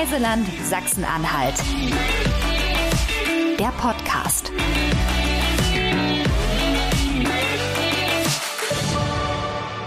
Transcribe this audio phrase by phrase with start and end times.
[0.00, 1.56] Reiseland Sachsen-Anhalt.
[3.58, 4.52] Der Podcast.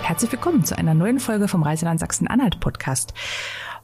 [0.02, 3.14] Herzlich willkommen zu einer neuen Folge vom Reiseland Sachsen-Anhalt Podcast.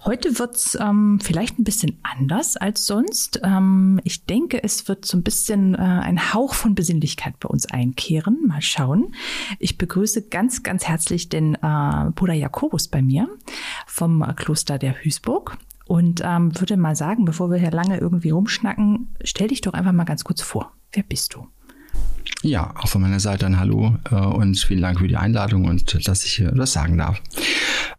[0.03, 3.39] Heute wird's ähm, vielleicht ein bisschen anders als sonst.
[3.45, 7.71] Ähm, ich denke, es wird so ein bisschen äh, ein Hauch von Besinnlichkeit bei uns
[7.71, 8.48] einkehren.
[8.48, 9.16] Mal schauen.
[9.59, 13.30] Ich begrüße ganz, ganz herzlich den äh, Bruder Jakobus bei mir
[13.85, 15.57] vom Kloster der Hüßburg.
[15.88, 19.94] Und ähm, würde mal sagen, bevor wir hier lange irgendwie rumschnacken, stell dich doch einfach
[19.94, 20.73] mal ganz kurz vor.
[20.91, 21.48] Wer bist du?
[22.44, 26.08] Ja, auch von meiner Seite ein Hallo äh, und vielen Dank für die Einladung und
[26.08, 27.22] dass ich hier was sagen darf.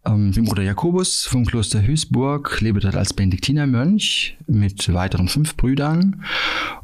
[0.05, 5.57] Ähm, ich bin Bruder Jakobus vom Kloster Hüßburg, lebe dort als Benediktinermönch mit weiteren fünf
[5.57, 6.23] Brüdern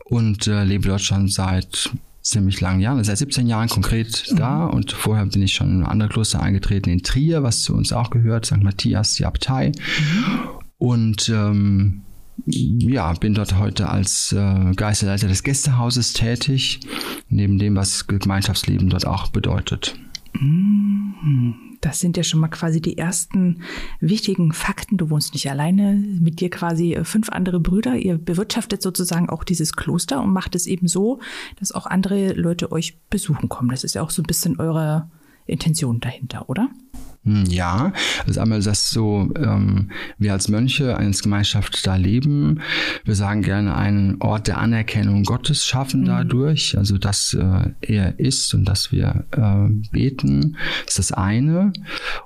[0.06, 4.36] und äh, lebe dort schon seit ziemlich langen Jahren, seit 17 Jahren konkret mhm.
[4.36, 7.76] da und vorher bin ich schon in ein anderes Kloster eingetreten in Trier, was zu
[7.76, 8.64] uns auch gehört, St.
[8.64, 9.72] Matthias, die Abtei.
[9.72, 10.55] Mhm.
[10.78, 12.02] Und ähm,
[12.46, 16.82] ja, bin dort heute als äh, Geisterleiter des Gästehauses tätig,
[17.30, 19.98] neben dem, was Gemeinschaftsleben dort auch bedeutet.
[20.34, 21.56] Mhm.
[21.82, 23.62] Das sind ja schon mal quasi die ersten
[24.00, 24.98] wichtigen Fakten.
[24.98, 27.96] Du wohnst nicht alleine, mit dir quasi äh, fünf andere Brüder.
[27.96, 31.20] Ihr bewirtschaftet sozusagen auch dieses Kloster und macht es eben so,
[31.60, 33.70] dass auch andere Leute euch besuchen kommen.
[33.70, 35.10] Das ist ja auch so ein bisschen eure
[35.46, 36.70] Intention dahinter, oder?
[37.26, 37.92] Hm, ja,
[38.28, 42.62] also einmal das so, ähm, wir als Mönche als Gemeinschaft da leben.
[43.04, 46.06] Wir sagen gerne einen Ort der Anerkennung Gottes schaffen mhm.
[46.06, 51.74] dadurch, also dass äh, er ist und dass wir äh, beten, ist das eine.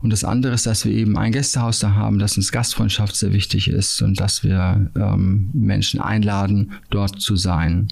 [0.02, 3.32] Und das andere ist, dass wir eben ein Gästehaus da haben, dass uns Gastfreundschaft sehr
[3.32, 7.88] wichtig ist und dass wir ähm, Menschen einladen, dort zu sein.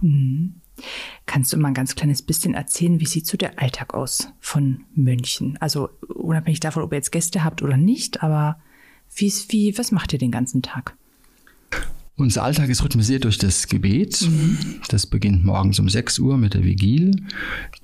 [0.00, 0.54] Mhm.
[1.26, 4.84] Kannst du mal ein ganz kleines bisschen erzählen, wie sieht so der Alltag aus von
[4.94, 5.56] Mönchen?
[5.58, 8.58] Also unabhängig davon, ob ihr jetzt Gäste habt oder nicht, aber
[9.14, 10.96] wie, wie, was macht ihr den ganzen Tag?
[12.18, 14.22] Unser Alltag ist rhythmisiert durch das Gebet.
[14.22, 14.80] Mhm.
[14.88, 17.10] Das beginnt morgens um 6 Uhr mit der Vigil,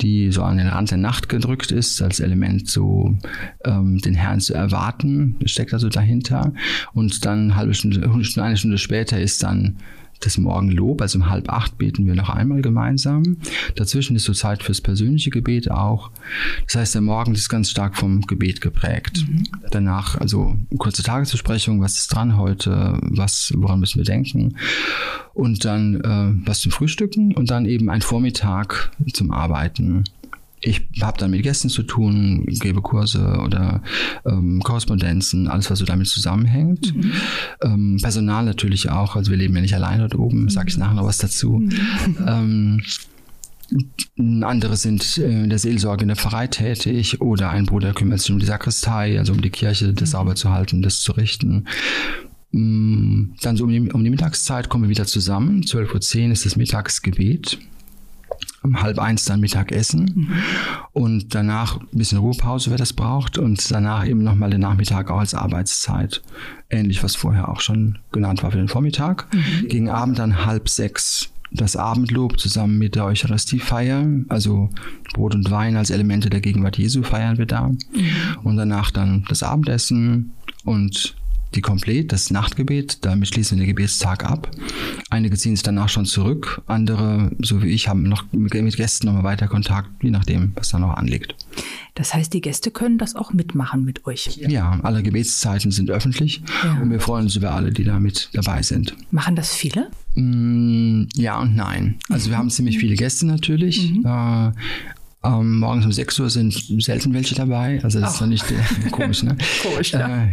[0.00, 3.14] die so an den Rand der Nacht gedrückt ist, als Element so
[3.64, 6.54] ähm, den Herrn zu erwarten, steckt also dahinter.
[6.94, 8.10] Und dann eine halbe Stunde,
[8.42, 9.76] eine Stunde später ist dann
[10.24, 13.36] das Morgenlob, also um halb acht beten wir noch einmal gemeinsam.
[13.74, 16.10] Dazwischen ist so Zeit fürs persönliche Gebet auch.
[16.66, 19.24] Das heißt, der Morgen ist ganz stark vom Gebet geprägt.
[19.28, 19.44] Mhm.
[19.70, 24.56] Danach also kurze Tagesbesprechung, was ist dran heute, was, woran müssen wir denken.
[25.34, 30.04] Und dann äh, was zum Frühstücken und dann eben ein Vormittag zum Arbeiten
[30.62, 33.82] ich habe dann mit Gästen zu tun, gebe Kurse oder
[34.24, 36.94] ähm, Korrespondenzen, alles, was so damit zusammenhängt.
[36.94, 37.12] Mhm.
[37.62, 40.50] Ähm, Personal natürlich auch, also wir leben ja nicht allein dort oben, mhm.
[40.50, 41.58] sage ich nachher noch was dazu.
[41.58, 42.16] Mhm.
[42.26, 42.82] Ähm,
[44.44, 48.38] andere sind in der Seelsorge in der Pfarrei tätig oder ein Bruder kümmert sich um
[48.38, 50.12] die Sakristei, also um die Kirche, das mhm.
[50.12, 51.66] sauber zu halten, das zu richten.
[52.52, 55.62] Mm, dann so um die, um die Mittagszeit kommen wir wieder zusammen.
[55.62, 57.58] 12.10 Uhr ist das Mittagsgebet
[58.62, 60.32] um halb eins dann Mittagessen mhm.
[60.92, 65.18] und danach ein bisschen Ruhepause, wer das braucht und danach eben nochmal den Nachmittag auch
[65.18, 66.22] als Arbeitszeit.
[66.70, 69.26] Ähnlich, was vorher auch schon genannt war für den Vormittag.
[69.34, 69.68] Mhm.
[69.68, 74.70] Gegen Abend dann halb sechs das Abendlob zusammen mit der Eucharistiefeier, also
[75.12, 77.68] Brot und Wein als Elemente der Gegenwart Jesu feiern wir da.
[77.68, 77.78] Mhm.
[78.42, 80.32] Und danach dann das Abendessen
[80.64, 81.14] und
[81.54, 84.50] die komplett, das Nachtgebet, damit schließen wir den Gebetstag ab.
[85.10, 89.24] Einige ziehen es danach schon zurück, andere, so wie ich, haben noch mit Gästen nochmal
[89.24, 91.34] weiter Kontakt, je nachdem, was da noch anliegt.
[91.94, 94.36] Das heißt, die Gäste können das auch mitmachen mit euch?
[94.36, 96.80] Ja, alle Gebetszeiten sind öffentlich ja.
[96.80, 98.96] und wir freuen uns über alle, die da mit dabei sind.
[99.10, 99.90] Machen das viele?
[100.14, 101.98] Mm, ja und nein.
[102.08, 103.92] Also wir haben ziemlich viele Gäste natürlich.
[103.92, 104.06] Mhm.
[104.06, 104.52] Äh,
[105.24, 106.52] ähm, morgens um 6 Uhr sind
[106.82, 107.80] selten welche dabei.
[107.82, 108.14] Also das Ach.
[108.14, 109.36] ist ja nicht äh, komisch, ne?
[109.62, 110.24] komisch, ja.
[110.24, 110.28] Äh,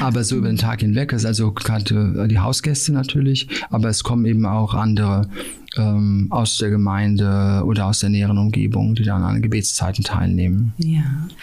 [0.00, 4.02] aber so über den Tag hinweg ist also gerade äh, die Hausgäste natürlich, aber es
[4.02, 5.28] kommen eben auch andere
[5.76, 10.72] ähm, aus der Gemeinde oder aus der näheren Umgebung, die dann an Gebetszeiten teilnehmen.
[10.78, 11.02] Ja.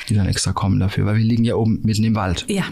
[0.10, 2.46] Die dann extra kommen dafür, weil wir liegen ja oben mitten im Wald.
[2.48, 2.66] Ja,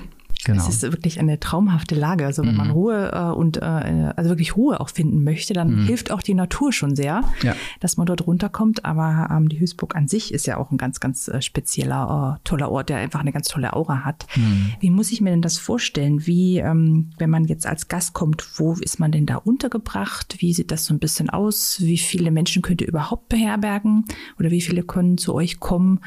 [0.45, 0.62] Genau.
[0.62, 2.25] Es ist wirklich eine traumhafte Lage.
[2.25, 2.57] Also wenn mhm.
[2.57, 5.86] man Ruhe äh, und äh, also wirklich Ruhe auch finden möchte, dann mhm.
[5.86, 7.56] hilft auch die Natur schon sehr, ja.
[7.81, 8.86] dass man dort runterkommt.
[8.86, 12.47] Aber ähm, die Hüßburg an sich ist ja auch ein ganz, ganz äh, spezieller, äh,
[12.47, 14.27] toller Ort, der einfach eine ganz tolle Aura hat.
[14.36, 14.74] Mhm.
[14.80, 16.25] Wie muss ich mir denn das vorstellen?
[16.25, 20.38] Wie, ähm, wenn man jetzt als Gast kommt, wo ist man denn da untergebracht?
[20.39, 21.81] Wie sieht das so ein bisschen aus?
[21.81, 24.06] Wie viele Menschen könnt ihr überhaupt beherbergen?
[24.39, 26.00] Oder wie viele können zu euch kommen?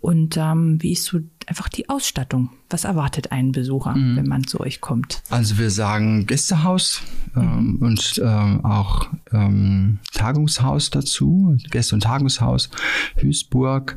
[0.00, 2.50] Und ähm, wie ist so einfach die Ausstattung?
[2.70, 4.16] Was erwartet einen Besucher, mhm.
[4.16, 5.22] wenn man zu euch kommt?
[5.30, 7.02] Also wir sagen Gästehaus
[7.36, 7.82] ähm, mhm.
[7.82, 12.70] und ähm, auch ähm, Tagungshaus dazu, Gäste- und Tagungshaus,
[13.16, 13.96] Hüßburg.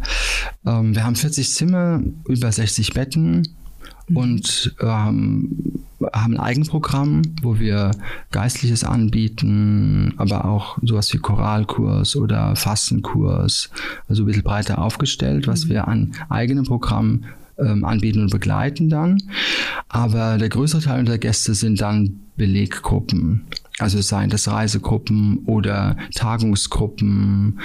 [0.65, 3.47] Ähm, wir haben 40 Zimmer, über 60 Betten
[4.07, 4.17] mhm.
[4.17, 7.91] und ähm, haben ein Eigenprogramm, wo wir
[8.31, 13.69] Geistliches anbieten, aber auch sowas wie Choralkurs oder Fastenkurs,
[14.07, 15.69] also ein bisschen breiter aufgestellt, was mhm.
[15.69, 17.25] wir an eigenem Programm
[17.59, 19.21] ähm, anbieten und begleiten dann.
[19.87, 23.43] Aber der größere Teil der Gäste sind dann Beleggruppen.
[23.79, 27.59] Also seien das Reisegruppen oder Tagungsgruppen,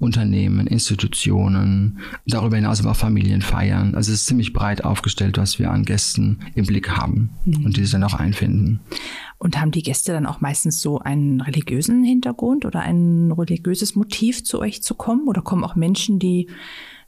[0.00, 3.94] Unternehmen, Institutionen, darüber hinaus aber auch Familienfeiern.
[3.94, 7.66] Also es ist ziemlich breit aufgestellt, was wir an Gästen im Blick haben mhm.
[7.66, 8.80] und die sich dann auch einfinden.
[9.40, 14.44] Und haben die Gäste dann auch meistens so einen religiösen Hintergrund oder ein religiöses Motiv
[14.44, 15.26] zu euch zu kommen?
[15.26, 16.46] Oder kommen auch Menschen, die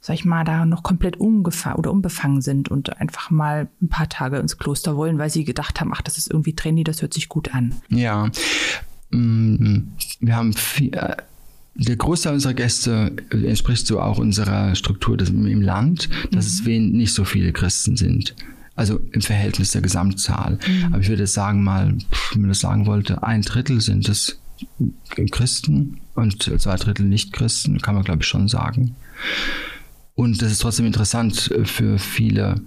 [0.03, 4.37] sag ich mal, da noch komplett oder unbefangen sind und einfach mal ein paar Tage
[4.37, 7.29] ins Kloster wollen, weil sie gedacht haben, ach, das ist irgendwie trendy, das hört sich
[7.29, 7.73] gut an.
[7.87, 8.29] Ja,
[9.11, 9.77] mm,
[10.19, 11.15] wir haben viel, äh,
[11.75, 16.51] der Großteil unserer Gäste entspricht so auch unserer Struktur im Land, dass mhm.
[16.51, 18.35] es wen, nicht so viele Christen sind.
[18.75, 20.57] Also im Verhältnis der Gesamtzahl.
[20.67, 20.93] Mhm.
[20.93, 21.95] Aber ich würde sagen mal,
[22.31, 24.39] wenn man das sagen wollte, ein Drittel sind es
[25.31, 28.95] Christen und zwei Drittel Nicht-Christen, kann man glaube ich schon sagen.
[30.15, 32.61] Und das ist trotzdem interessant für viele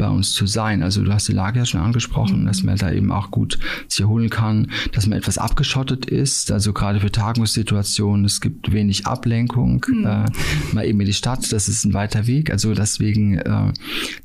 [0.00, 0.82] bei uns zu sein.
[0.82, 2.46] Also du hast die Lage ja schon angesprochen, mhm.
[2.46, 6.72] dass man da eben auch gut sich erholen kann, dass man etwas abgeschottet ist, also
[6.72, 10.06] gerade für Tagungssituationen, es gibt wenig Ablenkung, mhm.
[10.06, 10.24] äh,
[10.72, 13.72] mal eben in die Stadt, das ist ein weiter Weg, also deswegen äh,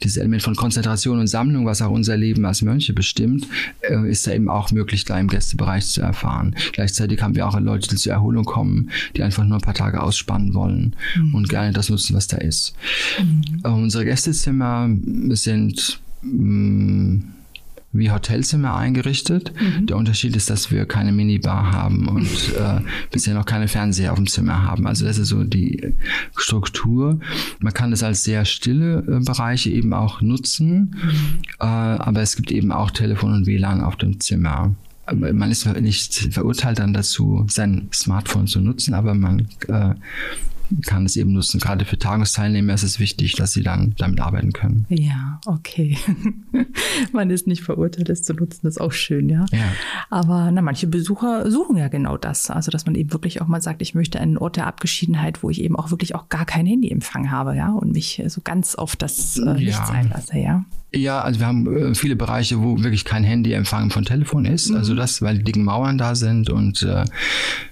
[0.02, 3.46] dieses Element von Konzentration und Sammlung, was auch unser Leben als Mönche bestimmt,
[3.82, 6.56] äh, ist da eben auch möglich, da im Gästebereich zu erfahren.
[6.72, 10.02] Gleichzeitig haben wir auch Leute, die zur Erholung kommen, die einfach nur ein paar Tage
[10.02, 11.36] ausspannen wollen mhm.
[11.36, 12.74] und gerne das nutzen, was da ist.
[13.20, 13.42] Mhm.
[13.64, 14.90] Äh, unsere Gästezimmer
[15.32, 17.24] sind sind mh, mm,
[17.98, 19.54] wie Hotelzimmer eingerichtet.
[19.56, 19.86] Mhm.
[19.88, 22.26] Der Unterschied ist, dass wir keine Minibar haben und
[22.58, 22.82] äh,
[23.12, 24.86] bisher noch keine Fernseher auf dem Zimmer haben.
[24.86, 25.94] Also das ist so die
[26.36, 27.20] Struktur.
[27.60, 31.40] Man kann das als sehr stille äh, Bereiche eben auch nutzen, mhm.
[31.60, 34.76] äh, aber es gibt eben auch Telefon und WLAN auf dem Zimmer.
[35.12, 39.94] Man ist nicht verurteilt dann dazu, sein Smartphone zu nutzen, aber man äh,
[40.86, 41.60] kann es eben nutzen.
[41.60, 44.86] Gerade für Tagungsteilnehmer ist es wichtig, dass sie dann damit arbeiten können.
[44.90, 45.98] Ja, okay.
[47.14, 49.46] Man ist nicht verurteilt, es zu nutzen, das ist auch schön, ja.
[49.52, 49.66] ja.
[50.10, 52.50] Aber na, manche Besucher suchen ja genau das.
[52.50, 55.50] Also, dass man eben wirklich auch mal sagt, ich möchte einen Ort der Abgeschiedenheit, wo
[55.50, 58.96] ich eben auch wirklich auch gar kein Handyempfang habe, ja, und mich so ganz auf
[58.96, 59.86] das äh, Licht ja.
[59.86, 60.66] sein lasse, ja.
[60.96, 64.70] Ja, also wir haben äh, viele Bereiche, wo wirklich kein Handyempfang von Telefon ist.
[64.70, 64.78] Mhm.
[64.78, 67.04] Also das, weil die dicken Mauern da sind und äh,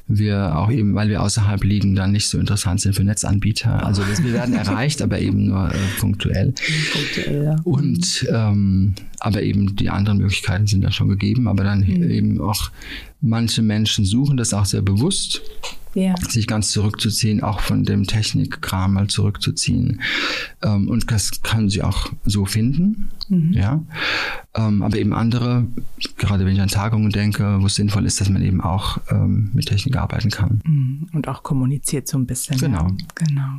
[0.07, 3.85] wir auch eben, weil wir außerhalb liegen, dann nicht so interessant sind für Netzanbieter.
[3.85, 6.53] Also wir, wir werden erreicht, aber eben nur äh, punktuell.
[6.91, 7.55] Punktuell, ja.
[7.63, 12.09] Und ähm, aber eben die anderen Möglichkeiten sind da schon gegeben, aber dann mhm.
[12.09, 12.71] eben auch
[13.21, 15.41] manche Menschen suchen das auch sehr bewusst
[15.93, 16.15] ja.
[16.29, 20.01] sich ganz zurückzuziehen, auch von dem Technikkram mal zurückzuziehen.
[20.61, 23.09] Ähm, und das kann sie auch so finden.
[23.29, 23.53] Mhm.
[23.53, 23.81] Ja.
[24.55, 25.65] Ähm, aber eben andere,
[26.17, 29.51] gerade wenn ich an Tagungen denke, wo es sinnvoll ist, dass man eben auch ähm,
[29.53, 30.61] mit Technik arbeiten kann.
[30.65, 31.09] Mhm.
[31.13, 32.57] Und auch kommuniziert so ein bisschen.
[32.57, 32.87] Genau.
[32.87, 32.97] Ja.
[33.15, 33.51] Genau.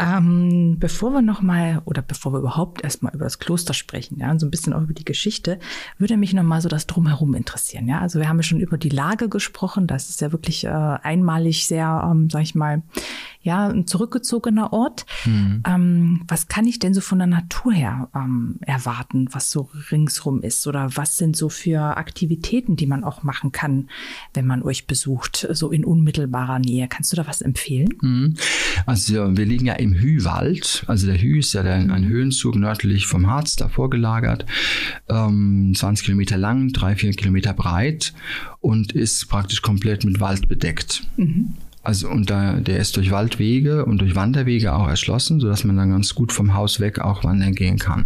[0.00, 4.46] Ähm, bevor wir nochmal oder bevor wir überhaupt erstmal über das Kloster sprechen, ja, so
[4.46, 5.58] ein bisschen auch über die Geschichte,
[5.98, 7.86] würde mich nochmal so das Drumherum interessieren.
[7.86, 9.86] Ja, also wir haben ja schon über die Lage gesprochen.
[9.86, 12.82] Das ist ja wirklich äh, einmalig sehr, ähm, sag ich mal,
[13.42, 15.06] ja, ein zurückgezogener Ort.
[15.24, 15.62] Mhm.
[15.66, 20.42] Ähm, was kann ich denn so von der Natur her ähm, erwarten, was so ringsrum
[20.42, 20.66] ist?
[20.66, 23.88] Oder was sind so für Aktivitäten, die man auch machen kann,
[24.34, 26.86] wenn man euch besucht, so in unmittelbarer Nähe?
[26.88, 27.94] Kannst du da was empfehlen?
[28.02, 28.34] Mhm.
[28.84, 30.84] Also wir liegen ja im Hüwald.
[30.86, 34.44] Also der Hü ist ja der, ein Höhenzug nördlich vom Harz, davor gelagert.
[35.08, 38.12] Ähm, 20 Kilometer lang, drei, vier Kilometer breit
[38.60, 41.04] und ist praktisch komplett mit Wald bedeckt.
[41.16, 41.54] Mhm.
[41.90, 45.90] Also und da, der ist durch Waldwege und durch Wanderwege auch erschlossen, sodass man dann
[45.90, 48.04] ganz gut vom Haus weg auch wandern gehen kann.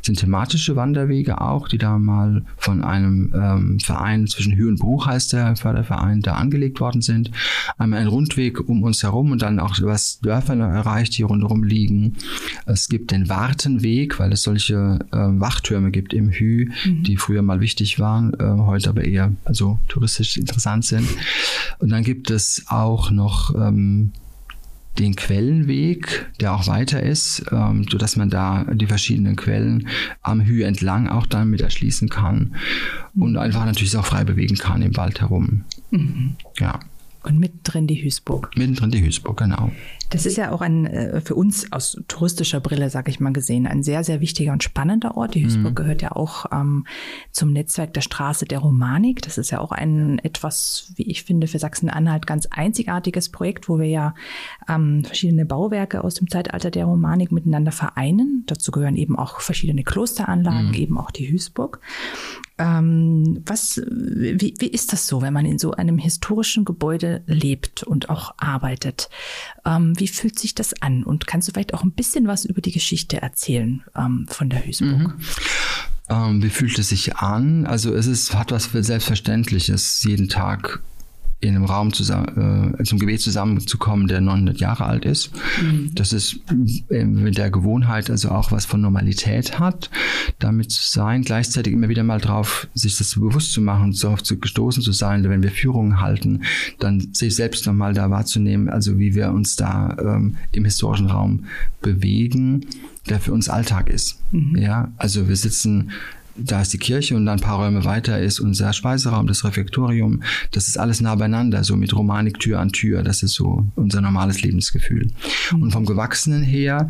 [0.00, 4.78] Es sind thematische Wanderwege auch, die da mal von einem ähm, Verein zwischen Hü und
[4.78, 7.32] Bruch heißt der Förderverein, da angelegt worden sind.
[7.76, 12.14] Einmal ein Rundweg um uns herum und dann auch was Dörfer erreicht, die rundherum liegen.
[12.66, 17.02] Es gibt den Wartenweg, weil es solche äh, Wachtürme gibt im Hü, mhm.
[17.02, 21.08] die früher mal wichtig waren, äh, heute aber eher also touristisch interessant sind.
[21.80, 23.23] Und dann gibt es auch noch
[23.54, 24.12] ähm,
[24.98, 29.88] den Quellenweg, der auch weiter ist, ähm, so dass man da die verschiedenen Quellen
[30.22, 32.54] am Hü entlang auch dann mit erschließen kann
[33.16, 33.38] und mhm.
[33.38, 35.64] einfach natürlich auch frei bewegen kann im Wald herum.
[35.90, 36.36] Mhm.
[36.58, 36.78] Ja.
[37.24, 38.50] Und mittendrin die Hüßburg.
[38.56, 39.72] Mittendrin die Hüßburg, genau.
[40.14, 43.66] Das ist ja auch ein äh, für uns aus touristischer Brille, sage ich mal gesehen,
[43.66, 45.34] ein sehr, sehr wichtiger und spannender Ort.
[45.34, 45.74] Die Hüßburg mhm.
[45.74, 46.86] gehört ja auch ähm,
[47.32, 49.22] zum Netzwerk der Straße der Romanik.
[49.22, 53.80] Das ist ja auch ein etwas, wie ich finde, für Sachsen-Anhalt ganz einzigartiges Projekt, wo
[53.80, 54.14] wir ja
[54.68, 58.44] ähm, verschiedene Bauwerke aus dem Zeitalter der Romanik miteinander vereinen.
[58.46, 60.74] Dazu gehören eben auch verschiedene Klosteranlagen, mhm.
[60.74, 61.80] eben auch die Hüßburg.
[62.56, 67.82] Ähm, was, wie, wie ist das so, wenn man in so einem historischen Gebäude lebt
[67.82, 69.08] und auch arbeitet?
[69.66, 71.04] Ähm, wie fühlt sich das an?
[71.04, 74.66] Und kannst du vielleicht auch ein bisschen was über die Geschichte erzählen ähm, von der
[74.66, 74.90] Hüßburg?
[74.90, 75.14] Mhm.
[76.08, 77.66] Ähm, wie fühlt es sich an?
[77.66, 80.82] Also es ist, hat was Selbstverständliches, jeden Tag
[81.40, 85.30] in einem Raum zusammen, äh, zum Gebet zusammenzukommen, der 900 Jahre alt ist.
[85.60, 85.90] Mhm.
[85.94, 86.40] Das ist
[86.90, 89.90] äh, mit der Gewohnheit also auch was von Normalität hat,
[90.38, 94.24] damit zu sein, gleichzeitig immer wieder mal drauf, sich das bewusst zu machen, so oft
[94.24, 96.42] zu gestoßen zu sein, wenn wir Führungen halten,
[96.78, 101.44] dann sich selbst nochmal da wahrzunehmen, also wie wir uns da ähm, im historischen Raum
[101.82, 102.66] bewegen,
[103.08, 104.20] der für uns Alltag ist.
[104.32, 104.56] Mhm.
[104.56, 105.90] Ja, also wir sitzen
[106.36, 110.22] da ist die Kirche und dann ein paar Räume weiter ist unser Speiseraum, das Refektorium.
[110.50, 113.02] Das ist alles nah beieinander, so mit Romanik Tür an Tür.
[113.02, 115.10] Das ist so unser normales Lebensgefühl.
[115.52, 115.62] Mhm.
[115.62, 116.88] Und vom Gewachsenen her,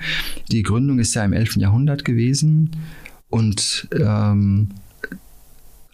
[0.50, 1.56] die Gründung ist ja im 11.
[1.56, 2.70] Jahrhundert gewesen
[3.28, 4.68] und ähm,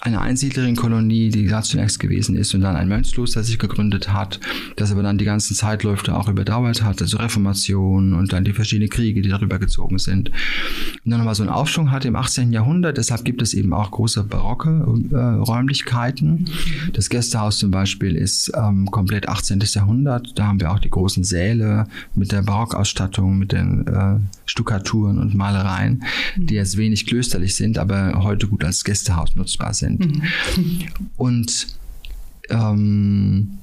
[0.03, 4.41] eine Einsiedlerin-Kolonie, die da zunächst gewesen ist und dann ein Mönchskloster sich gegründet hat,
[4.77, 8.89] das aber dann die ganzen Zeitläufe auch überdauert hat, also Reformation und dann die verschiedenen
[8.89, 10.31] Kriege, die darüber gezogen sind.
[11.05, 12.51] Und dann nochmal so einen Aufschwung hatte im 18.
[12.51, 16.47] Jahrhundert, deshalb gibt es eben auch große barocke äh, Räumlichkeiten.
[16.95, 19.61] Das Gästehaus zum Beispiel ist ähm, komplett 18.
[19.61, 24.17] Jahrhundert, da haben wir auch die großen Säle mit der Barockausstattung, mit den äh,
[24.47, 26.05] Stuckaturen und Malereien,
[26.37, 30.23] die jetzt wenig klösterlich sind, aber heute gut als Gästehaus nutzbar sind sind.
[30.57, 30.89] Mhm.
[31.17, 31.67] Und
[32.51, 33.59] ähm,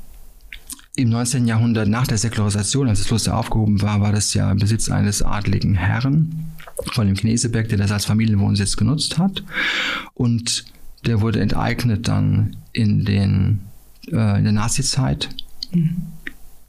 [0.96, 1.46] im 19.
[1.46, 5.76] Jahrhundert nach der Säkularisation, als das Kloster aufgehoben war, war das ja Besitz eines adligen
[5.76, 6.48] Herren
[6.94, 9.44] von dem Kneseberg, der das als Familienwohnsitz genutzt hat.
[10.16, 10.66] Und
[11.06, 13.60] der wurde enteignet dann in, den,
[14.12, 15.30] äh, in der Nazi-Zeit.
[15.72, 15.98] Mhm.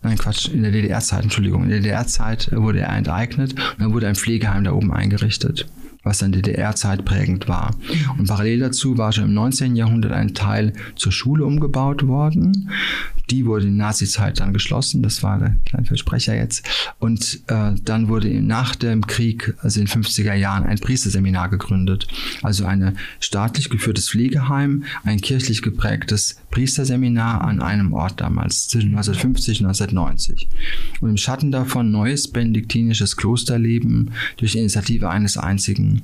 [0.02, 1.64] Nein, Quatsch, in der DDR-Zeit, Entschuldigung.
[1.64, 5.66] In der DDR-Zeit wurde er enteignet und dann wurde ein Pflegeheim da oben eingerichtet
[6.08, 7.74] was dann DDR-Zeit prägend war.
[8.18, 9.76] Und parallel dazu war schon im 19.
[9.76, 12.70] Jahrhundert ein Teil zur Schule umgebaut worden.
[13.30, 15.02] Die wurde in Nazi-Zeit dann geschlossen.
[15.02, 16.66] Das war der kleine Versprecher jetzt.
[16.98, 22.08] Und äh, dann wurde nach dem Krieg, also in den 50er Jahren, ein Priesterseminar gegründet.
[22.42, 29.60] Also ein staatlich geführtes Pflegeheim, ein kirchlich geprägtes Priesterseminar an einem Ort damals, zwischen 1950
[29.60, 30.48] und 1990.
[31.02, 35.97] Und im Schatten davon neues benediktinisches Klosterleben durch die Initiative eines einzigen,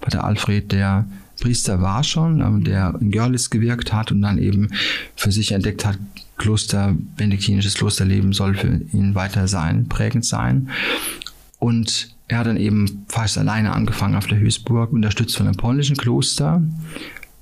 [0.00, 1.06] Pater Alfred, der
[1.40, 4.70] Priester war schon, ähm, der in Görlitz gewirkt hat und dann eben
[5.16, 5.98] für sich entdeckt hat,
[6.36, 10.70] Kloster, benediktinisches Klosterleben soll für ihn weiter sein, prägend sein.
[11.58, 15.96] Und er hat dann eben fast alleine angefangen auf der Höchstburg, unterstützt von einem polnischen
[15.96, 16.62] Kloster,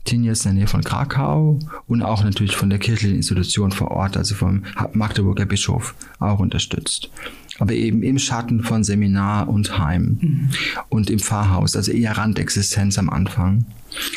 [0.05, 1.59] Tinjes in der Nähe von Krakau
[1.89, 7.11] und auch natürlich von der kirchlichen Institution vor Ort, also vom Magdeburger Bischof, auch unterstützt
[7.59, 10.51] aber eben im Schatten von Seminar und Heim mhm.
[10.89, 13.65] und im Pfarrhaus, also eher Randexistenz am Anfang.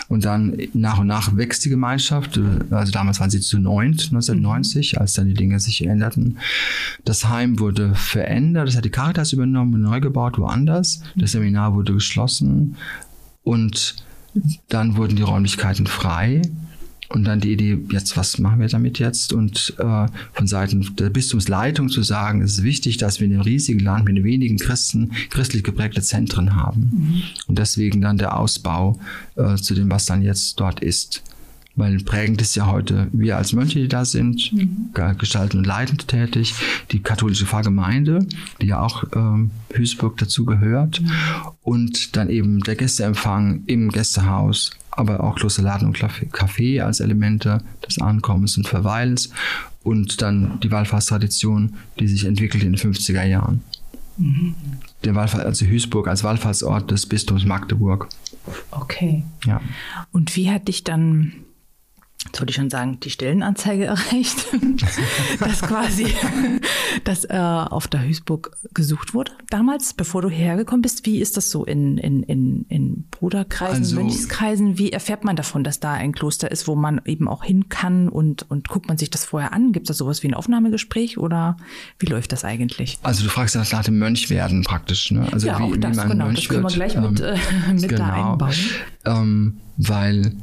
[0.09, 2.39] Und dann nach und nach wächst die Gemeinschaft.
[2.69, 4.99] Also damals waren sie zu neunt, 1990, mhm.
[4.99, 6.37] als dann die Dinge sich änderten.
[7.05, 11.01] Das Heim wurde verändert, das hat die Caritas übernommen und neu gebaut woanders.
[11.15, 12.75] Das Seminar wurde geschlossen
[13.43, 13.95] und
[14.67, 16.41] dann wurden die Räumlichkeiten frei.
[17.09, 19.33] Und dann die Idee, jetzt, was machen wir damit jetzt?
[19.33, 23.41] Und äh, von Seiten der Bistumsleitung zu sagen, es ist wichtig, dass wir in dem
[23.41, 26.91] riesigen Land mit wenigen Christen christlich geprägte Zentren haben.
[26.93, 27.23] Mhm.
[27.47, 28.99] Und deswegen dann der Ausbau
[29.35, 31.23] äh, zu dem, was dann jetzt dort ist.
[31.75, 34.89] Weil prägend ist ja heute, wir als Mönche, die da sind, mhm.
[35.17, 36.53] gestalten und leitend tätig,
[36.91, 38.27] die katholische Pfarrgemeinde,
[38.61, 41.11] die ja auch ähm, Hüßburg dazu gehört, mhm.
[41.63, 47.99] und dann eben der Gästeempfang im Gästehaus, aber auch Klosterladen und Café als Elemente des
[47.99, 49.31] Ankommens und Verweilens
[49.83, 53.63] und dann die Wallfahrtstradition, die sich entwickelt in den 50er Jahren.
[54.17, 54.55] Mhm.
[55.05, 58.09] Der Wallfahrt, also Hüßburg als Wallfahrtsort des Bistums Magdeburg.
[58.71, 59.23] Okay.
[59.45, 59.61] Ja.
[60.11, 61.31] Und wie hat dich dann
[62.25, 64.47] jetzt wollte ich schon sagen, die Stellenanzeige erreicht,
[65.39, 66.07] dass quasi
[67.03, 71.05] dass äh, auf der Hüßburg gesucht wurde damals, bevor du hergekommen bist.
[71.05, 74.77] Wie ist das so in, in, in, in Bruderkreisen, also, Mönchskreisen?
[74.77, 78.09] Wie erfährt man davon, dass da ein Kloster ist, wo man eben auch hin kann
[78.09, 79.71] und, und guckt man sich das vorher an?
[79.71, 81.57] Gibt es da sowas wie ein Aufnahmegespräch oder
[81.99, 82.97] wie läuft das eigentlich?
[83.03, 85.27] Also du fragst nach dem Mönchwerden praktisch, ne?
[85.31, 86.25] Also ja, wie, auch das, wie man genau.
[86.25, 87.37] Mönch das können wir gleich mit, äh,
[87.73, 88.55] mit genau, da einbauen.
[89.05, 90.35] Ähm, weil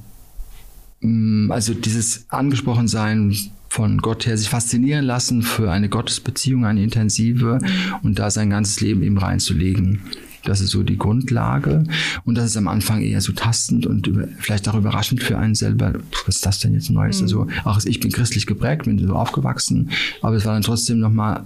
[1.03, 3.37] also dieses angesprochen sein
[3.69, 7.59] von Gott her sich faszinieren lassen für eine Gottesbeziehung, eine intensive
[8.03, 10.01] und da sein ganzes Leben eben reinzulegen.
[10.47, 11.85] Das ist so die Grundlage.
[12.25, 15.57] Und das ist am Anfang eher so tastend und über, vielleicht auch überraschend für einen
[15.57, 15.95] selber.
[16.25, 17.19] Was ist das denn jetzt Neues?
[17.19, 17.23] Mhm.
[17.25, 19.91] Also, auch ich bin christlich geprägt, bin so aufgewachsen,
[20.23, 21.43] aber es war dann trotzdem nochmal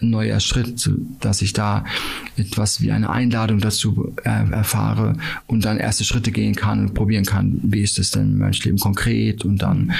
[0.00, 1.84] neuer Schritt, dass ich da
[2.36, 7.24] etwas wie eine Einladung dazu äh, erfahre und dann erste Schritte gehen kann und probieren
[7.24, 9.92] kann, wie ist es denn im Menschenleben konkret und dann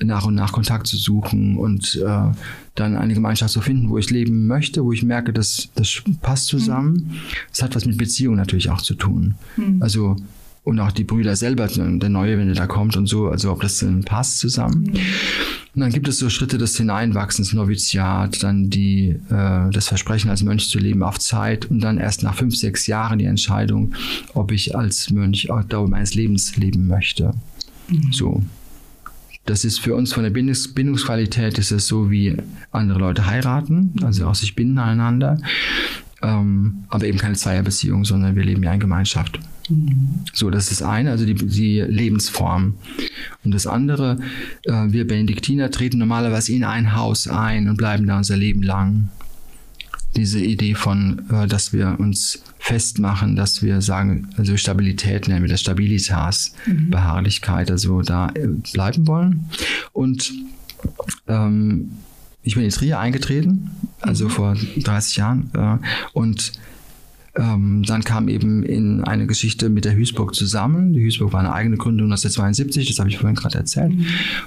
[0.00, 2.32] nach und nach Kontakt zu suchen und äh,
[2.74, 6.46] dann eine Gemeinschaft zu finden, wo ich leben möchte, wo ich merke, dass das passt
[6.46, 7.20] zusammen.
[7.50, 9.34] Das hat was mit Beziehung natürlich auch zu tun.
[9.56, 9.82] Mhm.
[9.82, 10.16] Also
[10.64, 13.62] und auch die Brüder selber, der Neue, wenn der da kommt und so, also ob
[13.62, 14.84] das dann passt zusammen.
[14.84, 15.00] Mhm.
[15.74, 20.42] Und dann gibt es so Schritte des Hineinwachsens, Noviziat, dann die, äh, das Versprechen als
[20.42, 23.94] Mönch zu leben auf Zeit und dann erst nach fünf, sechs Jahren die Entscheidung,
[24.34, 27.32] ob ich als Mönch auch Dauer meines Lebens leben möchte.
[27.88, 28.12] Mhm.
[28.12, 28.42] So.
[29.46, 32.36] Das ist für uns von der Bindungs Bindungsqualität ist es so wie
[32.70, 35.38] andere Leute heiraten, also auch sich binden aneinander.
[36.22, 39.40] Ähm, aber eben keine Zweierbeziehung, sondern wir leben ja in Gemeinschaft.
[40.32, 42.74] So, das ist das eine, also die, die Lebensform.
[43.44, 44.18] Und das andere,
[44.64, 49.08] äh, wir Benediktiner treten normalerweise in ein Haus ein und bleiben da unser Leben lang.
[50.16, 55.48] Diese Idee von, äh, dass wir uns festmachen, dass wir sagen, also Stabilität nennen wir
[55.48, 56.90] das Stabilitas, mhm.
[56.90, 59.46] Beharrlichkeit, also da äh, bleiben wollen.
[59.92, 60.32] Und
[61.28, 61.92] ähm,
[62.42, 64.30] ich bin in Trier eingetreten, also mhm.
[64.30, 65.50] vor 30 Jahren.
[65.54, 65.78] Äh,
[66.12, 66.52] und
[67.34, 70.92] ähm, dann kam eben in eine Geschichte mit der Hüßburg zusammen.
[70.92, 73.94] Die Hüßburg war eine eigene Gründung 1972, das habe ich vorhin gerade erzählt.
[73.94, 74.06] Mhm.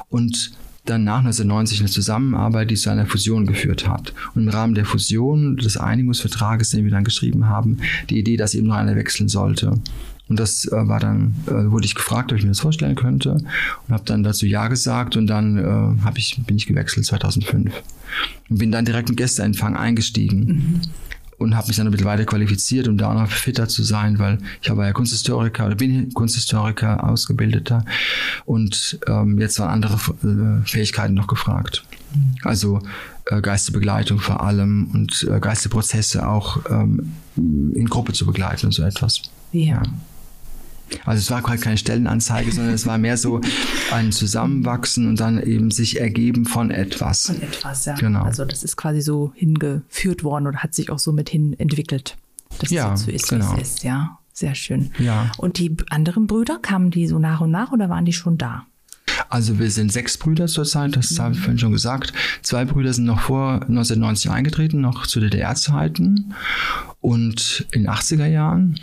[0.10, 0.51] Und
[0.86, 4.13] dann nach 1990 eine Zusammenarbeit, die zu einer Fusion geführt hat.
[4.36, 7.80] Und im Rahmen der Fusion des Einigungsvertrages, den wir dann geschrieben haben,
[8.12, 9.80] die Idee, dass eben noch einer wechseln sollte.
[10.27, 13.34] Und das äh, war dann, äh, wurde ich gefragt, ob ich mir das vorstellen könnte
[13.88, 17.72] und habe dann dazu Ja gesagt und dann äh, hab ich, bin ich gewechselt 2005
[18.50, 20.46] und bin dann direkt im Gästeempfang eingestiegen.
[20.46, 20.82] Mhm
[21.38, 24.20] und habe mich dann ein bisschen weiter qualifiziert, um da auch noch fitter zu sein,
[24.20, 27.86] weil ich habe ja Kunsthistoriker oder bin Kunsthistoriker, Ausgebildeter
[28.46, 31.84] und ähm, jetzt waren andere äh, Fähigkeiten noch gefragt.
[32.44, 32.82] Also
[33.25, 38.84] äh, Geisterbegleitung vor allem und äh, Geisterprozesse auch ähm, in Gruppe zu begleiten und so
[38.84, 39.22] etwas.
[39.51, 39.82] ja.
[41.04, 43.42] Also es war halt keine Stellenanzeige, sondern es war mehr so
[43.92, 47.27] ein Zusammenwachsen und dann eben sich ergeben von etwas.
[47.27, 47.96] Von etwas, ja.
[47.96, 48.24] Genau.
[48.24, 52.18] Also das ist quasi so hingeführt worden oder hat sich auch so mit hin entwickelt.
[52.59, 53.55] Dass ja, es so ist, genau.
[53.55, 54.20] wie es ist, ja.
[54.33, 54.92] Sehr schön.
[55.00, 55.31] Ja.
[55.38, 58.66] Und die anderen Brüder, kamen die so nach und nach oder waren die schon da?
[59.29, 61.24] Also wir sind sechs Brüder zurzeit, das mhm.
[61.24, 62.12] habe ich vorhin schon gesagt.
[62.42, 66.33] Zwei Brüder sind noch vor 1990 eingetreten, noch zu DDR-Zeiten
[67.00, 68.77] und in den 80er Jahren.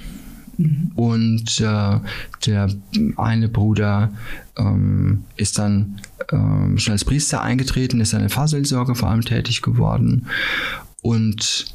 [0.94, 1.98] Und äh,
[2.46, 2.68] der
[3.16, 4.12] eine Bruder
[4.56, 9.62] ähm, ist dann ähm, schon als Priester eingetreten, ist dann in Fahrseelsorge vor allem tätig
[9.62, 10.26] geworden.
[11.00, 11.74] Und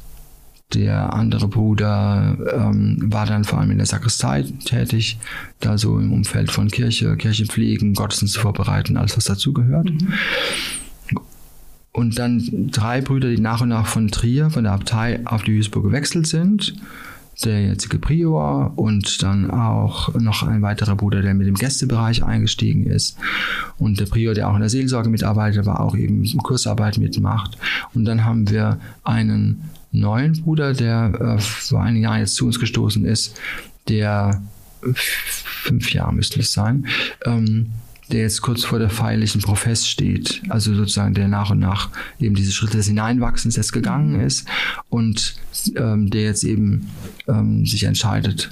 [0.74, 5.18] der andere Bruder ähm, war dann vor allem in der Sakristei tätig,
[5.60, 9.90] da so im Umfeld von Kirche, Kirchenpflegen, Gottesdienst vorbereiten, alles was dazugehört.
[11.92, 15.56] Und dann drei Brüder, die nach und nach von Trier, von der Abtei auf die
[15.56, 16.74] Duisburg gewechselt sind
[17.44, 22.86] der jetzige Prior und dann auch noch ein weiterer Bruder, der mit dem Gästebereich eingestiegen
[22.86, 23.16] ist.
[23.78, 27.56] Und der Prior, der auch in der Seelsorge mitarbeitet, aber auch eben Kursarbeit mitmacht.
[27.94, 32.58] Und dann haben wir einen neuen Bruder, der äh, vor einigen Jahren jetzt zu uns
[32.58, 33.38] gestoßen ist,
[33.88, 34.42] der
[34.94, 36.86] fünf Jahre müsste es sein,
[37.24, 37.72] ähm,
[38.12, 42.34] der jetzt kurz vor der feierlichen Profess steht, also sozusagen der nach und nach eben
[42.34, 44.48] diese Schritte des Hineinwachsens jetzt gegangen ist
[44.88, 45.36] und
[45.76, 46.88] ähm, der jetzt eben
[47.26, 48.50] ähm, sich entscheidet,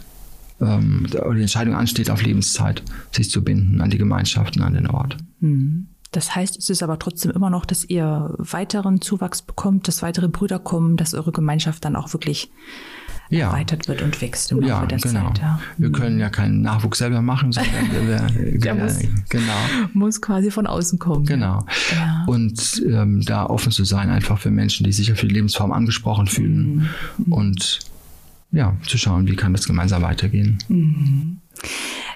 [0.61, 4.89] ähm, oder die Entscheidung ansteht, auf Lebenszeit sich zu binden an die Gemeinschaften, an den
[4.89, 5.17] Ort.
[5.41, 5.89] Mhm.
[6.13, 10.29] Das heißt, es ist aber trotzdem immer noch, dass ihr weiteren Zuwachs bekommt, dass weitere
[10.29, 12.51] Brüder kommen, dass eure Gemeinschaft dann auch wirklich
[13.31, 13.49] ja.
[13.49, 15.29] erweitert wird und wächst im Laufe ja, der genau.
[15.29, 15.39] Zeit.
[15.39, 15.61] Ja.
[15.77, 17.73] Wir können ja keinen Nachwuchs selber machen, sondern
[18.61, 19.53] der muss, genau.
[19.93, 21.27] muss quasi von außen kommen.
[21.27, 21.65] Genau.
[21.95, 22.25] Ja.
[22.27, 26.27] Und ähm, da offen zu sein, einfach für Menschen, die sich für die Lebensform angesprochen
[26.27, 27.33] fühlen mhm.
[27.33, 27.81] und
[28.53, 30.59] ja, zu schauen, wie kann das gemeinsam weitergehen.
[30.69, 31.39] Mhm.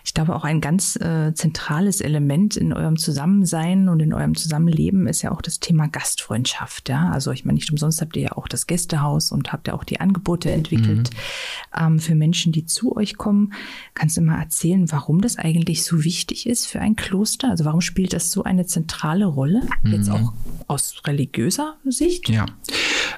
[0.05, 5.07] Ich glaube, auch ein ganz äh, zentrales Element in eurem Zusammensein und in eurem Zusammenleben
[5.07, 6.89] ist ja auch das Thema Gastfreundschaft.
[6.89, 7.11] Ja?
[7.11, 9.85] Also ich meine, nicht umsonst habt ihr ja auch das Gästehaus und habt ja auch
[9.85, 11.85] die Angebote entwickelt mhm.
[11.85, 13.53] ähm, für Menschen, die zu euch kommen.
[13.95, 17.51] Kannst du mal erzählen, warum das eigentlich so wichtig ist für ein Kloster?
[17.51, 19.63] Also warum spielt das so eine zentrale Rolle?
[19.83, 19.93] Mhm.
[19.93, 20.33] Jetzt auch
[20.67, 22.29] aus religiöser Sicht?
[22.29, 22.47] Ja,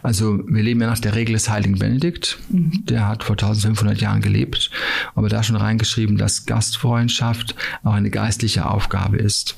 [0.03, 2.39] also wir leben ja nach der Regel des Heiligen Benedikt.
[2.51, 2.85] Mhm.
[2.87, 4.71] Der hat vor 1500 Jahren gelebt,
[5.15, 9.57] aber da schon reingeschrieben, dass Gastfreundschaft auch eine geistliche Aufgabe ist.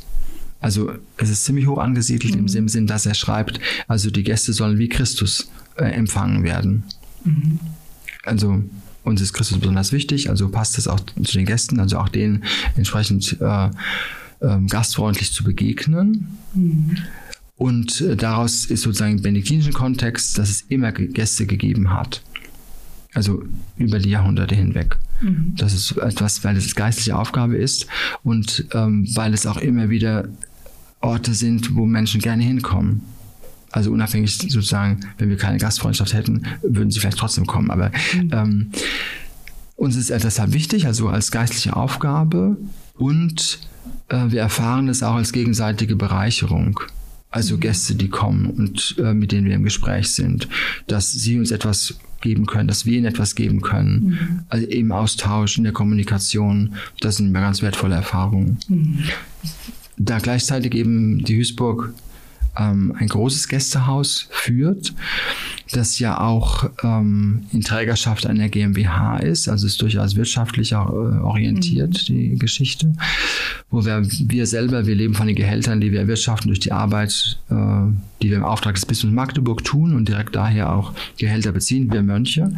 [0.61, 2.57] Also es ist ziemlich hoch angesiedelt mhm.
[2.57, 6.85] im Sinn, dass er schreibt, also die Gäste sollen wie Christus äh, empfangen werden.
[7.25, 7.61] Mhm.
[8.25, 8.63] Also
[9.03, 12.45] uns ist Christus besonders wichtig, also passt es auch zu den Gästen, also auch denen
[12.77, 16.39] entsprechend äh, äh, gastfreundlich zu begegnen.
[16.55, 16.97] Mhm.
[17.57, 22.23] Und äh, daraus ist sozusagen im benediktinischen Kontext, dass es immer Gäste gegeben hat.
[23.13, 23.45] Also
[23.77, 24.97] über die Jahrhunderte hinweg.
[25.21, 25.55] Mhm.
[25.57, 27.87] Das ist etwas, weil es geistliche Aufgabe ist
[28.25, 30.29] und ähm, weil es auch immer wieder
[31.01, 33.03] Orte sind, wo Menschen gerne hinkommen.
[33.71, 37.71] Also unabhängig sozusagen, wenn wir keine Gastfreundschaft hätten, würden sie vielleicht trotzdem kommen.
[37.71, 38.31] Aber mhm.
[38.33, 38.71] ähm,
[39.77, 42.57] uns ist deshalb wichtig, also als geistliche Aufgabe
[42.95, 43.61] und
[44.09, 46.81] äh, wir erfahren es auch als gegenseitige Bereicherung
[47.35, 50.49] also Gäste, die kommen und äh, mit denen wir im Gespräch sind,
[50.87, 54.05] dass sie uns etwas geben können, dass wir ihnen etwas geben können.
[54.05, 54.41] Mhm.
[54.49, 58.59] Also im Austausch, in der Kommunikation, das sind mir ganz wertvolle Erfahrungen.
[58.69, 58.99] Mhm.
[59.97, 61.93] Da gleichzeitig eben die Hüßburg
[62.59, 64.95] ähm, ein großes Gästehaus führt,
[65.73, 71.19] das ja auch ähm, in Trägerschaft einer GmbH ist, also ist durchaus wirtschaftlich auch, äh,
[71.21, 72.15] orientiert, mhm.
[72.15, 72.95] die Geschichte,
[73.71, 77.39] wo wir, wir selber, wir leben von den Gehältern, die wir erwirtschaften durch die Arbeit,
[77.51, 77.55] äh,
[78.23, 82.03] die wir im Auftrag des Bistums Magdeburg tun und direkt daher auch Gehälter beziehen, wir
[82.03, 82.53] Mönche.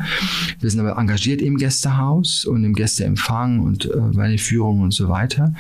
[0.61, 4.93] Wir sind aber engagiert im Gästehaus und im Gästeempfang und äh, bei den Führungen und
[4.93, 5.55] so weiter.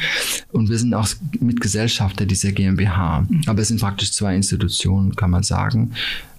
[0.52, 1.08] Und wir sind auch
[1.40, 3.22] Mitgesellschafter dieser GmbH.
[3.22, 3.42] Mhm.
[3.46, 5.92] Aber es sind praktisch zwei Institutionen, kann man sagen.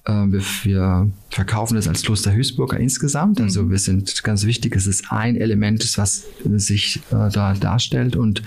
[0.06, 3.40] Äh, wir, verkaufen das als Kloster Hüßburger insgesamt.
[3.42, 3.72] Also mhm.
[3.72, 8.42] wir sind ganz wichtig, es ist ein Element, was sich äh, da darstellt und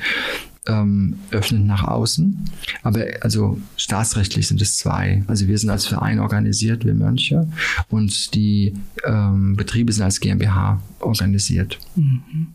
[0.66, 2.44] ähm, öffnet nach außen.
[2.82, 5.22] Aber also staatsrechtlich sind es zwei.
[5.26, 7.48] Also wir sind als Verein organisiert, wir Mönche,
[7.88, 8.74] und die
[9.04, 11.78] ähm, Betriebe sind als GmbH organisiert.
[11.96, 12.48] Mhm.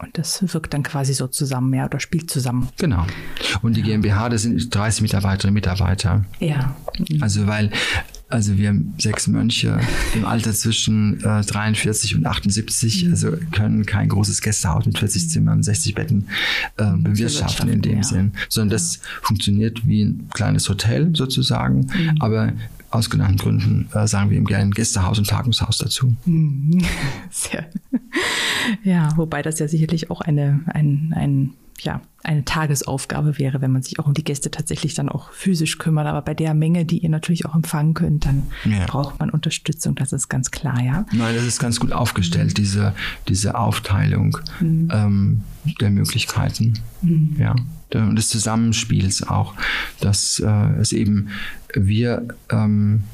[0.00, 2.68] Und das wirkt dann quasi so zusammen, ja, oder spielt zusammen.
[2.78, 3.04] Genau.
[3.62, 6.24] Und die GmbH, das sind 30 Mitarbeiterinnen und Mitarbeiter.
[6.38, 6.76] Ja.
[7.20, 7.70] Also weil
[8.30, 9.80] also wir sechs Mönche
[10.14, 13.10] im Alter zwischen äh, 43 und 78, mhm.
[13.12, 16.28] also können kein großes Gästehaus mit 40 Zimmern, 60 Betten
[16.76, 18.02] äh, bewirtschaften in dem ja.
[18.02, 22.16] Sinn, sondern das funktioniert wie ein kleines Hotel sozusagen, mhm.
[22.20, 22.52] aber
[22.90, 26.14] aus genannten Gründen äh, sagen wir ihm gerne Gästehaus und Tagungshaus dazu.
[26.24, 26.82] Mhm.
[27.30, 27.66] Sehr.
[28.82, 33.82] Ja, wobei das ja sicherlich auch eine, ein, ein ja, eine Tagesaufgabe wäre, wenn man
[33.82, 36.06] sich auch um die Gäste tatsächlich dann auch physisch kümmert.
[36.06, 38.86] Aber bei der Menge, die ihr natürlich auch empfangen könnt, dann ja.
[38.86, 39.94] braucht man Unterstützung.
[39.94, 41.06] Das ist ganz klar, ja.
[41.12, 42.54] Nein, das ist ganz gut aufgestellt, mhm.
[42.54, 42.94] diese,
[43.28, 44.90] diese Aufteilung mhm.
[44.92, 45.42] ähm,
[45.80, 46.74] der Möglichkeiten.
[47.02, 47.36] Mhm.
[47.38, 47.54] Ja.
[47.94, 49.54] Und des Zusammenspiels auch,
[50.00, 51.28] dass äh, es eben
[51.74, 53.04] wir ähm,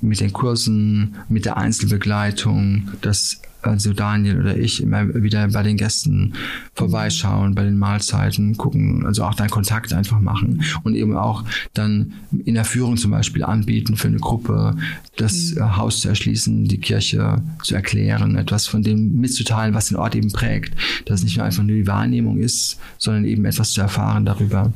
[0.00, 5.76] mit den Kursen, mit der Einzelbegleitung, dass also Daniel oder ich immer wieder bei den
[5.76, 6.34] Gästen
[6.74, 11.44] vorbeischauen, bei den Mahlzeiten gucken, also auch dann Kontakt einfach machen und eben auch
[11.74, 12.12] dann
[12.44, 14.76] in der Führung zum Beispiel anbieten für eine Gruppe,
[15.16, 15.76] das mhm.
[15.76, 20.32] Haus zu erschließen, die Kirche zu erklären, etwas von dem mitzuteilen, was den Ort eben
[20.32, 20.74] prägt,
[21.06, 24.72] dass es nicht nur einfach nur die Wahrnehmung ist, sondern eben etwas zu erfahren darüber.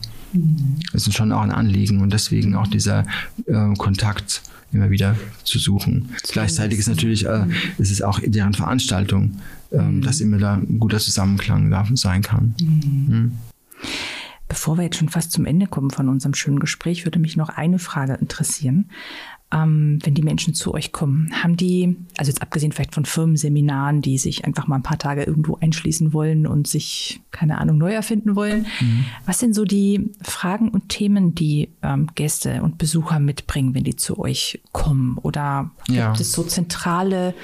[0.92, 3.06] Das ist schon auch ein Anliegen und deswegen auch dieser
[3.46, 4.42] äh, Kontakt
[4.72, 6.08] immer wieder zu suchen.
[6.32, 7.46] Gleichzeitig ist natürlich, äh,
[7.78, 9.36] ist es auch in deren Veranstaltung,
[9.70, 12.54] äh, dass immer da ein guter Zusammenklang da sein kann.
[12.60, 13.06] Mhm.
[13.08, 13.32] Mhm.
[14.48, 17.48] Bevor wir jetzt schon fast zum Ende kommen von unserem schönen Gespräch, würde mich noch
[17.48, 18.90] eine Frage interessieren
[19.54, 21.30] ähm, wenn die Menschen zu euch kommen?
[21.42, 25.22] Haben die, also jetzt abgesehen vielleicht von Firmenseminaren, die sich einfach mal ein paar Tage
[25.22, 29.04] irgendwo einschließen wollen und sich, keine Ahnung, neu erfinden wollen, mhm.
[29.26, 33.96] was sind so die Fragen und Themen, die ähm, Gäste und Besucher mitbringen, wenn die
[33.96, 35.18] zu euch kommen?
[35.18, 36.12] Oder gibt ja.
[36.12, 37.34] es so zentrale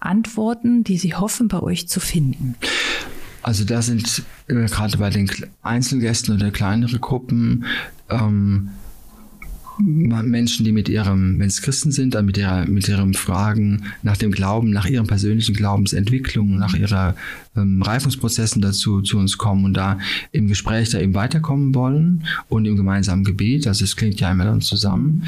[0.00, 2.56] Antworten, die sie hoffen, bei euch zu finden?
[3.42, 5.30] Also da sind äh, gerade bei den
[5.62, 7.64] Einzelgästen oder kleinere Gruppen
[8.10, 8.70] ähm,
[9.80, 14.16] Menschen, die mit ihrem, wenn es Christen sind, dann mit, ihrer, mit ihren Fragen nach
[14.16, 17.14] dem Glauben, nach ihren persönlichen Glaubensentwicklungen, nach ihrer
[17.56, 19.98] ähm, Reifungsprozessen dazu zu uns kommen und da
[20.32, 24.44] im Gespräch da eben weiterkommen wollen und im gemeinsamen Gebet, also es klingt ja immer
[24.44, 25.24] dann zusammen.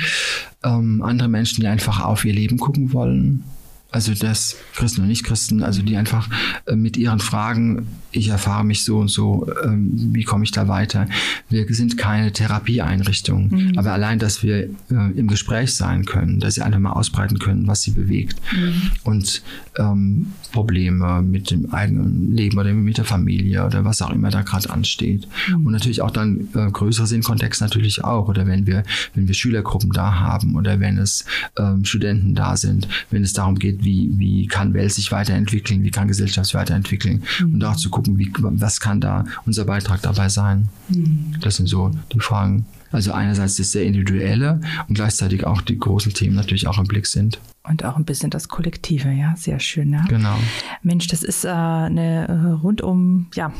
[0.63, 3.45] Ähm, andere Menschen, die einfach auf ihr Leben gucken wollen,
[3.93, 6.29] also das Christen und Nicht-Christen, also die einfach
[6.67, 10.69] äh, mit ihren Fragen, ich erfahre mich so und so, ähm, wie komme ich da
[10.69, 11.07] weiter?
[11.49, 13.79] Wir sind keine Therapieeinrichtung, mhm.
[13.79, 17.67] aber allein, dass wir äh, im Gespräch sein können, dass sie einfach mal ausbreiten können,
[17.67, 18.91] was sie bewegt mhm.
[19.05, 19.43] und
[19.79, 24.43] ähm, Probleme mit dem eigenen Leben oder mit der Familie oder was auch immer da
[24.43, 25.29] gerade ansteht.
[25.49, 25.67] Mhm.
[25.67, 29.91] Und natürlich auch dann äh, größere Sinnkontext natürlich auch, oder wenn wir, wenn wir Schülergruppen
[29.93, 31.25] da haben oder wenn es
[31.59, 35.91] ähm, Studenten da sind, wenn es darum geht, wie, wie kann Welt sich weiterentwickeln, wie
[35.91, 37.55] kann Gesellschaft sich weiterentwickeln mhm.
[37.55, 40.69] und auch zu gucken, wie, was kann da unser Beitrag dabei sein.
[40.89, 41.37] Mhm.
[41.41, 46.13] Das sind so die Fragen, Also einerseits das sehr individuelle und gleichzeitig auch die großen
[46.13, 47.41] Themen natürlich auch im Blick sind.
[47.65, 49.93] Und auch ein bisschen das Kollektive, ja, sehr schön.
[49.93, 50.05] Ja?
[50.09, 50.37] Genau.
[50.83, 53.53] Mensch, das ist äh, eine äh, rundum, ja,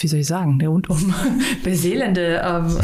[0.00, 1.14] wie soll ich sagen, eine rundum
[1.64, 2.76] beseelende ähm,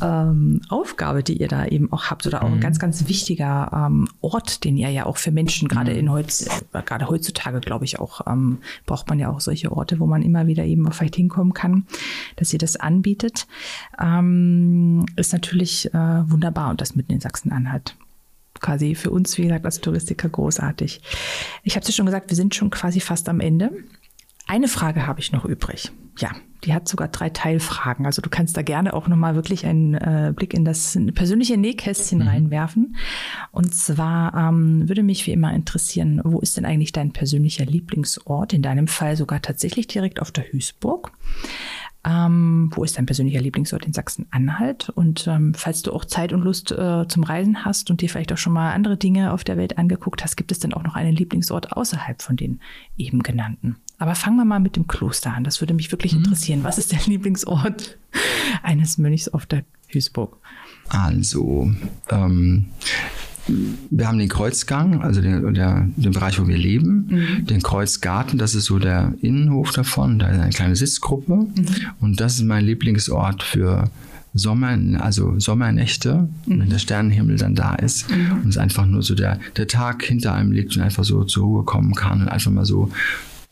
[0.00, 2.54] äh, ähm, Aufgabe, die ihr da eben auch habt oder auch mhm.
[2.54, 5.98] ein ganz, ganz wichtiger ähm, Ort, den ihr ja auch für Menschen gerade mhm.
[5.98, 10.00] in heutz, äh, gerade heutzutage, glaube ich, auch ähm, braucht man ja auch solche Orte,
[10.00, 11.86] wo man immer wieder eben vielleicht hinkommen kann,
[12.36, 13.46] dass ihr das anbietet,
[14.02, 17.94] ähm, ist natürlich äh, wunderbar und das mitten in Sachsen-Anhalt
[18.60, 21.00] quasi für uns, wie gesagt, als Touristiker großartig.
[21.62, 23.70] Ich habe es ja schon gesagt, wir sind schon quasi fast am Ende.
[24.48, 25.92] Eine Frage habe ich noch übrig.
[26.18, 26.30] Ja,
[26.64, 28.06] die hat sogar drei Teilfragen.
[28.06, 32.20] Also du kannst da gerne auch nochmal wirklich einen äh, Blick in das persönliche Nähkästchen
[32.20, 32.28] mhm.
[32.28, 32.96] reinwerfen.
[33.52, 38.54] Und zwar ähm, würde mich wie immer interessieren, wo ist denn eigentlich dein persönlicher Lieblingsort?
[38.54, 41.12] In deinem Fall sogar tatsächlich direkt auf der Hüßburg.
[42.04, 44.88] Ähm, wo ist dein persönlicher Lieblingsort in Sachsen-Anhalt?
[44.88, 48.32] Und ähm, falls du auch Zeit und Lust äh, zum Reisen hast und dir vielleicht
[48.32, 50.94] auch schon mal andere Dinge auf der Welt angeguckt hast, gibt es denn auch noch
[50.94, 52.60] einen Lieblingsort außerhalb von den
[52.96, 53.76] eben genannten?
[53.98, 55.44] Aber fangen wir mal mit dem Kloster an.
[55.44, 56.18] Das würde mich wirklich mhm.
[56.18, 56.60] interessieren.
[56.62, 57.98] Was ist der Lieblingsort
[58.62, 60.36] eines Mönchs auf der Hüßburg?
[60.88, 61.72] Also,
[62.10, 62.66] ähm,
[63.90, 67.46] wir haben den Kreuzgang, also den, der, den Bereich, wo wir leben, mhm.
[67.46, 71.66] den Kreuzgarten, das ist so der Innenhof davon, da ist eine kleine Sitzgruppe mhm.
[72.00, 73.90] und das ist mein Lieblingsort für
[74.34, 76.60] Sommer, also Sommernächte, mhm.
[76.60, 78.42] wenn der Sternenhimmel dann da ist mhm.
[78.44, 81.44] und es einfach nur so der, der Tag hinter einem liegt und einfach so zur
[81.44, 82.90] Ruhe kommen kann und einfach mal so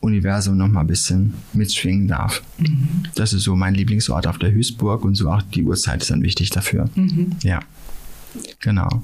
[0.01, 2.43] Universum noch mal ein bisschen mitschwingen darf.
[2.59, 3.05] Mhm.
[3.15, 6.23] Das ist so mein Lieblingsort auf der Hüßburg und so auch die Uhrzeit ist dann
[6.23, 6.89] wichtig dafür.
[6.95, 7.33] Mhm.
[7.43, 7.61] Ja,
[8.61, 9.03] genau.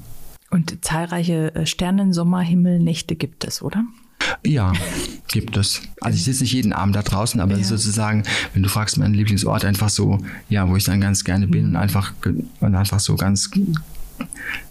[0.50, 3.84] Und zahlreiche äh, Sternensommerhimmelnächte gibt es, oder?
[4.44, 4.72] Ja,
[5.28, 5.82] gibt es.
[6.00, 7.64] Also ich sitze nicht jeden Abend da draußen, aber ja.
[7.64, 11.62] sozusagen, wenn du fragst, mein Lieblingsort einfach so, ja, wo ich dann ganz gerne bin
[11.62, 11.70] mhm.
[11.70, 12.12] und einfach
[12.60, 13.50] und einfach so ganz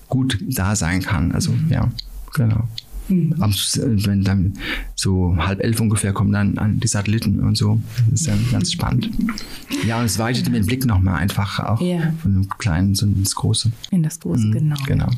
[0.08, 1.32] gut da sein kann.
[1.32, 1.68] Also mhm.
[1.70, 1.90] ja,
[2.34, 2.68] genau.
[3.12, 3.36] Mhm.
[3.40, 4.54] Abends, wenn dann
[4.96, 7.82] so halb elf ungefähr kommen dann die Satelliten und so.
[8.10, 9.10] Das ist dann ganz spannend.
[9.86, 12.14] Ja, und es weitet den Blick nochmal einfach auch ja.
[12.22, 13.72] von dem Kleinen so ins Große.
[13.92, 14.76] In das Große, mhm, genau.
[14.86, 15.10] Genau.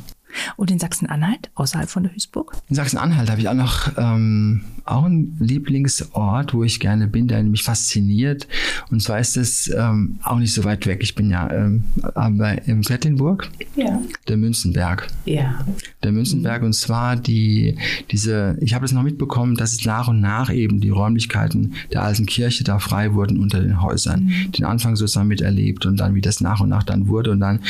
[0.56, 2.54] Und in Sachsen-Anhalt, außerhalb von der Hüßburg?
[2.68, 7.42] In Sachsen-Anhalt habe ich auch noch ähm, auch einen Lieblingsort, wo ich gerne bin, der
[7.44, 8.48] mich fasziniert.
[8.92, 11.00] Und zwar ist es ähm, auch nicht so weit weg.
[11.02, 14.02] Ich bin ja ähm, aber im Quedlinburg, ja.
[14.28, 15.08] der Münzenberg.
[15.26, 15.66] Ja.
[16.04, 17.78] Der Münzenberg und zwar die
[18.12, 18.58] diese.
[18.60, 22.26] Ich habe es noch mitbekommen, dass es nach und nach eben die Räumlichkeiten der alten
[22.26, 24.26] Kirche da frei wurden unter den Häusern.
[24.26, 24.52] Mhm.
[24.52, 27.62] Den Anfang sozusagen miterlebt und dann wie das nach und nach dann wurde und dann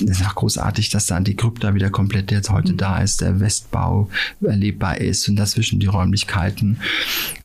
[0.00, 2.78] das ist auch großartig, dass dann die Krypta wieder komplett jetzt heute mhm.
[2.78, 4.08] da ist, der Westbau
[4.40, 6.29] erlebbar ist und dazwischen die Räumlichkeiten.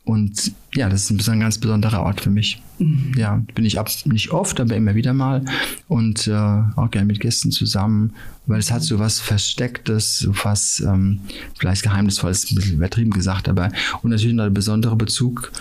[0.04, 2.62] Und ja, das ist ein ganz besonderer Ort für mich.
[2.78, 3.14] Mhm.
[3.18, 5.44] Ja, bin ich ab, nicht oft, aber immer wieder mal
[5.88, 8.14] und äh, auch gerne mit Gästen zusammen,
[8.46, 11.22] weil es hat so was Verstecktes, so was ähm,
[11.58, 13.72] vielleicht Geheimnisvolles, ein bisschen übertrieben gesagt, aber
[14.04, 15.52] und natürlich noch ein besonderer Bezug.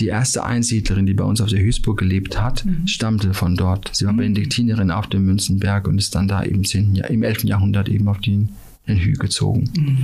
[0.00, 2.88] Die erste Einsiedlerin, die bei uns auf der Hüßburg gelebt hat, mhm.
[2.88, 3.90] stammte von dort.
[3.92, 4.18] Sie war mhm.
[4.18, 7.44] Benediktinerin auf dem Münzenberg und ist dann da eben im 11.
[7.44, 8.48] Jahrhundert eben auf die
[8.86, 9.70] in Hü gezogen.
[9.76, 9.98] Mhm.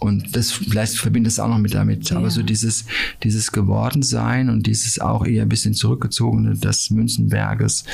[0.00, 2.10] Und das vielleicht verbindet es auch noch mit damit.
[2.10, 2.18] Ja.
[2.18, 2.84] Aber so dieses,
[3.22, 7.84] dieses Gewordensein und dieses auch eher ein bisschen zurückgezogene des Münzenberges,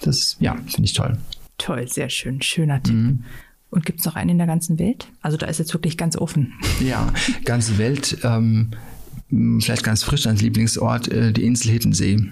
[0.00, 1.18] das, ja, finde ich toll.
[1.58, 2.40] Toll, sehr schön.
[2.40, 2.94] Schöner Tipp.
[2.94, 3.24] Mhm.
[3.70, 5.08] Und gibt es noch einen in der ganzen Welt?
[5.20, 6.54] Also da ist jetzt wirklich ganz offen.
[6.80, 7.12] Ja,
[7.44, 8.70] ganze Welt, ähm,
[9.60, 12.30] vielleicht ganz frisch als Lieblingsort, äh, die Insel Hittensee.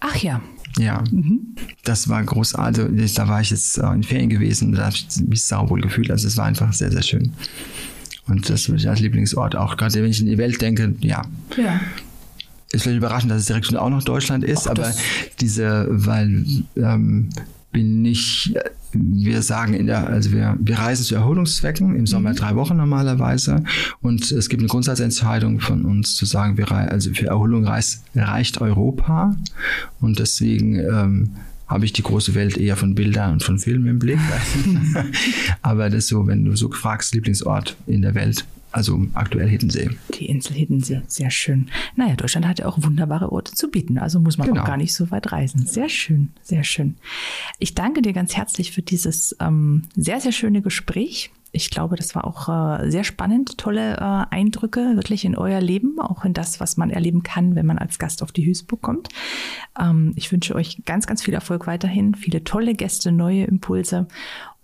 [0.00, 0.42] Ach ja,
[0.78, 1.54] ja, mhm.
[1.84, 3.14] das war großartig.
[3.14, 6.10] Da war ich jetzt in Ferien gewesen, da habe ich mich sauwohl gefühlt.
[6.10, 7.32] Also es war einfach sehr, sehr schön.
[8.28, 11.24] Und das würde ich als Lieblingsort auch, gerade wenn ich in die Welt denke, ja.
[11.56, 11.80] Ja.
[12.72, 14.92] Ist vielleicht überraschend, dass es direkt schon auch noch Deutschland ist, Ach, aber
[15.40, 16.44] diese, weil
[16.76, 17.30] ähm,
[17.72, 18.54] bin ich,
[18.92, 22.36] wir sagen in der, also wir, wir reisen zu Erholungszwecken, im Sommer mhm.
[22.36, 23.62] drei Wochen normalerweise.
[24.00, 28.60] Und es gibt eine Grundsatzentscheidung von uns zu sagen, wir also für Erholung reist, reicht
[28.60, 29.36] Europa.
[30.00, 31.30] Und deswegen ähm,
[31.66, 34.20] habe ich die große Welt eher von Bildern und von Filmen im Blick.
[35.62, 38.44] Aber das ist so, wenn du so fragst, Lieblingsort in der Welt,
[38.76, 39.88] also aktuell Hiddensee.
[40.14, 41.70] Die Insel Hiddensee, sehr schön.
[41.94, 44.60] Naja, Deutschland hat ja auch wunderbare Orte zu bieten, also muss man genau.
[44.60, 45.66] auch gar nicht so weit reisen.
[45.66, 46.96] Sehr schön, sehr schön.
[47.58, 51.30] Ich danke dir ganz herzlich für dieses ähm, sehr, sehr schöne Gespräch.
[51.52, 55.98] Ich glaube, das war auch äh, sehr spannend, tolle äh, Eindrücke wirklich in euer Leben,
[55.98, 59.08] auch in das, was man erleben kann, wenn man als Gast auf die Hüßburg kommt.
[59.80, 64.06] Ähm, ich wünsche euch ganz, ganz viel Erfolg weiterhin, viele tolle Gäste, neue Impulse